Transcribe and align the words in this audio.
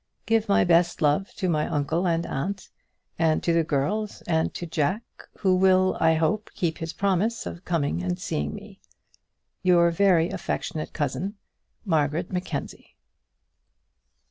Give 0.25 0.49
my 0.49 0.63
best 0.63 0.99
love 1.03 1.31
to 1.35 1.47
my 1.47 1.67
uncle 1.67 2.07
and 2.07 2.25
aunt, 2.25 2.69
and 3.19 3.43
to 3.43 3.53
the 3.53 3.63
girls, 3.63 4.23
and 4.23 4.51
to 4.55 4.65
Jack, 4.65 5.03
who 5.37 5.55
will, 5.55 5.95
I 5.99 6.15
hope, 6.15 6.49
keep 6.55 6.79
his 6.79 6.91
promise 6.91 7.45
of 7.45 7.65
coming 7.65 8.01
and 8.01 8.17
seeing 8.19 8.55
me. 8.55 8.81
Your 9.61 9.91
very 9.91 10.31
affectionate 10.31 10.91
cousin, 10.91 11.35
MARGARET 11.85 12.31
MACKENZIE. 12.31 12.95